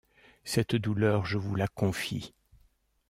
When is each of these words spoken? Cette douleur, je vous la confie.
Cette 0.45 0.73
douleur, 0.75 1.25
je 1.27 1.37
vous 1.37 1.53
la 1.55 1.67
confie. 1.67 2.33